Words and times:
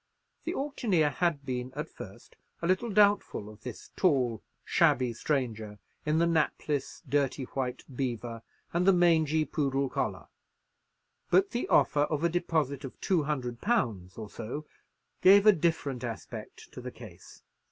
The 0.45 0.55
auctioneer 0.55 1.11
had 1.11 1.45
been 1.45 1.71
at 1.75 1.87
first 1.87 2.35
a 2.59 2.65
little 2.65 2.89
doubtful 2.89 3.49
of 3.51 3.61
this 3.61 3.91
tall, 3.95 4.41
shabby 4.65 5.13
stranger 5.13 5.77
in 6.07 6.17
the 6.17 6.25
napless 6.25 7.03
dirty 7.07 7.43
white 7.43 7.83
beaver 7.95 8.41
and 8.73 8.87
the 8.87 8.93
mangy 8.93 9.45
poodle 9.45 9.89
collar; 9.89 10.25
but 11.29 11.51
the 11.51 11.67
offer 11.67 12.05
of 12.09 12.23
a 12.23 12.29
deposit 12.29 12.83
of 12.83 12.99
two 12.99 13.21
hundred 13.25 13.61
pounds 13.61 14.17
or 14.17 14.27
so 14.27 14.65
gave 15.21 15.45
a 15.45 15.53
different 15.53 16.03
aspect 16.03 16.71
to 16.73 16.81
the 16.81 16.89
case. 16.89 17.43